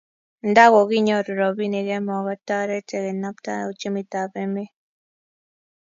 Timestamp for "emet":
4.43-4.71